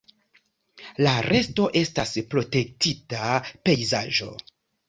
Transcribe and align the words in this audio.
La 1.07 1.11
resto 1.25 1.67
estas 1.83 2.15
protektita 2.33 3.29
pejzaĝo. 3.69 4.35